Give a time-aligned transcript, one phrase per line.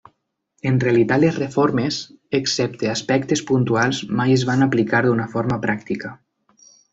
[0.69, 1.99] En realitat les reformes,
[2.39, 6.13] excepte aspectes puntuals, mai es van aplicar d'una forma pràctica.